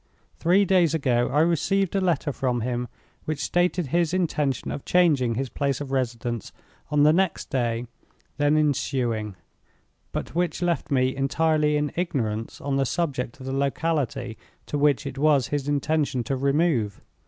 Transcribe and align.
Three 0.39 0.65
days 0.65 0.95
ago 0.95 1.29
I 1.31 1.41
received 1.41 1.95
a 1.95 2.01
letter 2.01 2.31
from 2.33 2.61
him, 2.61 2.87
which 3.25 3.39
stated 3.39 3.85
his 3.89 4.15
intention 4.15 4.71
of 4.71 4.83
changing 4.83 5.35
his 5.35 5.49
place 5.49 5.79
of 5.79 5.91
residence 5.91 6.51
on 6.89 7.03
the 7.03 7.13
next 7.13 7.51
day 7.51 7.85
then 8.37 8.57
ensuing, 8.57 9.35
but 10.11 10.33
which 10.33 10.63
left 10.63 10.89
me 10.89 11.15
entirely 11.15 11.77
in 11.77 11.91
ignorance 11.95 12.59
on 12.59 12.77
the 12.77 12.83
subject 12.87 13.39
of 13.39 13.45
the 13.45 13.53
locality 13.53 14.39
to 14.65 14.75
which 14.79 15.05
it 15.05 15.19
was 15.19 15.49
his 15.49 15.67
intention 15.67 16.23
to 16.23 16.35
remove. 16.35 16.99